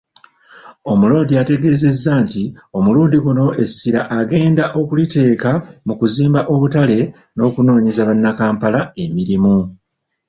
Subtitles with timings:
[0.91, 2.43] Omuloodi ategeezezza nti
[2.77, 5.51] omulundi guno essira agenda okuliteeka
[5.85, 6.99] mu kuzimba obutale
[7.35, 9.57] n'okunoonyeza bannakampala emirimu.